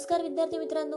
[0.00, 0.96] नमस्कार विद्यार्थी मित्रांनो.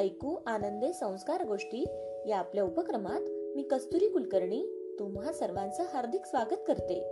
[0.00, 1.84] ऐकू आनंदे संस्कार गोष्टी
[2.26, 3.20] या आपल्या उपक्रमात
[3.56, 7.02] मी कस्तुरी कुलकर्णी तुम्हा सर्वांचं हार्दिक स्वागत करते.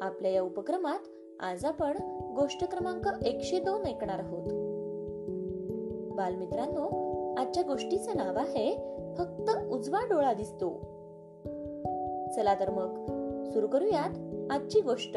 [0.00, 0.98] आपल्या या उपक्रमात
[1.40, 1.96] आज आपण
[2.36, 4.42] गोष्ट क्रमांक एकशे दोन ऐकणार आहोत.
[6.14, 6.88] बालमित्रांनो
[7.34, 8.76] आजच्या गोष्टीचं नाव आहे
[9.18, 10.80] फक्त उजवा डोळा दिसतो.
[12.36, 13.04] चला तर मग
[13.50, 15.16] सुरू करूयात आजची गोष्ट.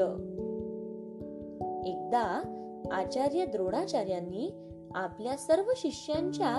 [1.85, 2.53] एकदा
[2.91, 4.51] आचार्य द्रोणाचार्यांनी
[4.95, 6.53] आपल्या सर्व शिष्यांच्या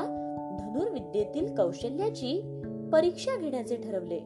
[0.61, 4.19] धनुर्विद्येतील कौशल्याची परीक्षा घेण्याचे ठरवले.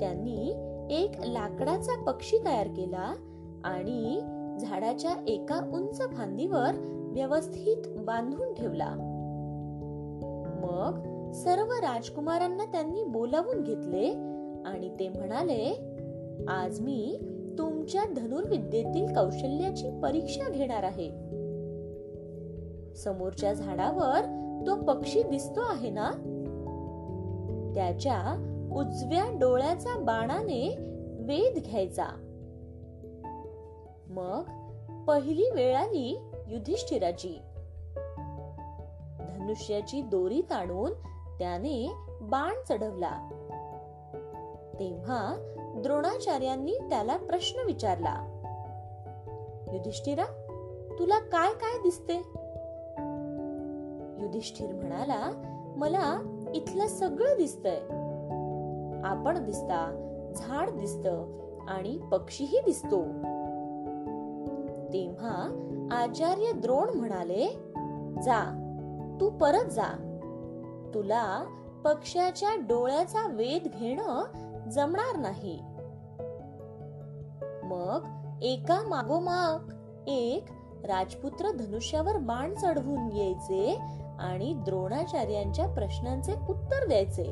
[0.00, 0.50] त्यांनी
[0.90, 3.14] एक लाकडाचा पक्षी तयार केला
[3.64, 4.20] आणि
[4.60, 6.70] झाडाच्या एका उंच फांदीवर
[7.12, 8.94] व्यवस्थित बांधून ठेवला.
[10.64, 14.06] मग सर्व राजकुमारांना त्यांनी बोलावून घेतले
[14.68, 15.88] आणि ते म्हणाले
[16.48, 17.18] आज मी
[17.82, 21.10] तुमच्या धनुर्विद्येतील कौशल्याची परीक्षा घेणार आहे.
[22.94, 24.20] समोरच्या झाडावर
[24.66, 26.10] तो पक्षी दिसतो आहे ना?
[27.74, 28.20] त्याच्या
[28.72, 30.76] उजव्या डोळ्याचा बाणाने
[31.18, 32.04] वेध घ्यायचा.
[34.06, 34.42] मग
[35.04, 37.38] पहिली वेळ आली युधिष्ठिराची.
[39.18, 40.92] धनुष्याची दोरी ताणून
[41.38, 43.28] त्याने बाण चढवला.
[44.78, 45.51] तेव्हा
[45.82, 48.28] द्रोणाचार्यांनी त्याला प्रश्न विचारला.
[49.72, 50.24] युधिष्ठिरा
[50.98, 52.14] तुला काय काय दिसते?
[54.24, 55.30] युधिष्ठिर म्हणाला
[55.76, 57.80] मला इथलं सगळं दिसतंय.
[59.04, 61.06] आपण दिसता झाड दिसत
[61.68, 63.02] आणि पक्षीही दिसतो.
[64.92, 67.46] तेव्हा आचार्य द्रोण म्हणाले
[68.22, 68.58] जा
[69.20, 70.18] तू परत जा.
[70.94, 71.44] तुला
[71.84, 74.24] पक्ष्याच्या डोळ्याचा वेध घेणं
[74.70, 75.62] जमणार नाही.
[77.72, 78.04] मग
[78.42, 79.72] एका मागोमाग
[80.08, 80.44] एक
[80.84, 83.78] राजपुत्र धनुष्यावर बाण चढवून यायचे
[84.18, 87.24] आणि द्रोणाचार्यांच्या प्रश्नांचे उत्तर द्यायचे.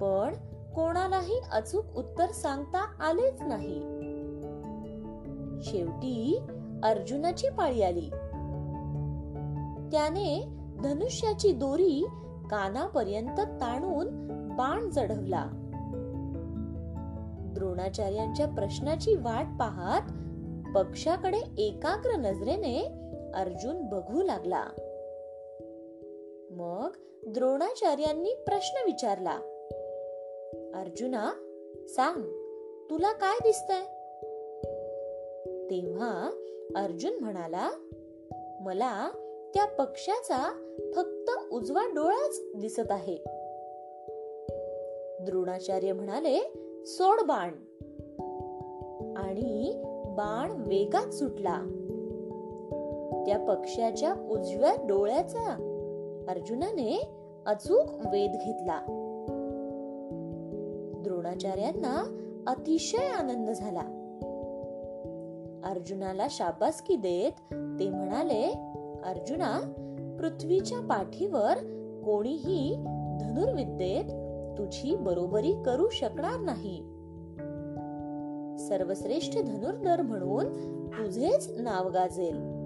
[0.00, 0.34] पण
[0.74, 3.80] कोणालाही अचूक उत्तर सांगता आलेच नाही.
[5.62, 6.40] शेवटी
[6.82, 8.10] अर्जुनाची पाळी आली.
[9.92, 10.48] त्याने
[10.84, 12.06] धनुष्याची दोरी
[12.50, 14.06] कानापर्यंत ताणून
[14.56, 15.46] बाण चढवला.
[17.54, 20.02] द्रोणाचार्यांच्या प्रश्नाची वाट पाहत
[20.74, 22.82] पक्षाकडे एकाग्र नजरेने
[23.34, 24.64] अर्जुन बघू लागला.
[26.50, 26.90] मग
[27.26, 29.40] द्रोणाचार्यांनी प्रश्न विचारला
[30.74, 31.32] अर्जुना
[31.88, 32.22] सांग
[32.90, 33.82] तुला काय दिसतंय?
[35.70, 36.30] तेव्हा
[36.76, 37.70] अर्जुन म्हणाला
[38.60, 39.10] मला
[39.54, 40.52] त्या पक्षाचा
[40.96, 43.16] फक्त उजवा डोळाच दिसत आहे.
[45.24, 46.52] द्रोणाचार्य म्हणाले
[46.84, 47.48] सोड बाण.
[49.16, 51.58] आणि बाण वेगात सुटला.
[53.26, 55.46] त्या पक्ष्याच्या उजव्या डोळ्याचा
[56.28, 57.10] अर्जुनाने
[57.46, 58.80] अचूक वेध घेतला.
[61.04, 63.82] द्रोणाचार्यांना अतिशय आनंद झाला.
[65.64, 67.32] अर्जुनाला शाबासकी देत
[67.80, 68.44] ते म्हणाले
[69.04, 69.60] अर्जुना
[70.18, 71.54] पृथ्वीच्या पाठीवर
[72.04, 72.76] कोणीही
[73.20, 76.82] धनुर्विद्येत तुझी बरोबरी करू शकणार नाही.
[78.68, 80.46] सर्वश्रेष्ठ धनुर्धर म्हणून
[80.86, 82.60] तुझेच नाव गाजेल.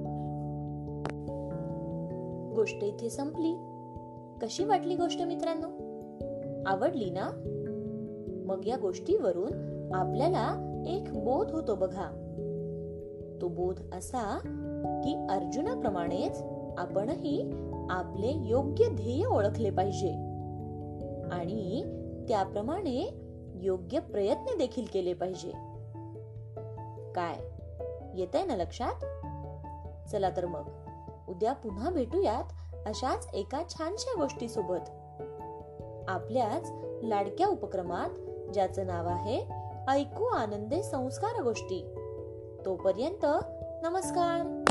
[2.55, 3.55] गोष्ट इथे संपली.
[4.43, 5.69] कशी वाटली गोष्ट मित्रांनो?
[6.67, 7.31] आवडली ना?
[8.47, 9.53] मग या गोष्टीवरून
[9.95, 12.21] आपल्याला एक बोध होतो बघा.
[13.43, 14.39] तो बोध असा
[15.05, 16.43] की अर्जुनाप्रमाणेच
[16.79, 17.53] आपणही
[17.91, 20.34] आपले योग्य ध्येय ओळखले पाहिजे.
[21.35, 21.83] आणि
[22.29, 23.21] त्याप्रमाणे
[23.55, 25.51] योग्य प्रयत्न देखील केले पाहिजे.
[27.13, 27.37] काय?
[28.15, 28.95] येत आहे ना लक्षात?
[30.09, 30.69] चला तर मग.
[31.29, 32.45] उद्या पुन्हा भेटूयात
[32.87, 34.91] अशाच एका छानशा गोष्टी सोबत
[36.09, 36.71] आपल्याच
[37.05, 38.11] लाडक्या उपक्रमात
[38.53, 39.47] ज्याचं नाव आहे
[39.89, 41.95] ऐकू आनंदे संस्कार गोष्टी.
[42.65, 43.27] तोपर्यंत
[43.83, 44.65] नमस्कार!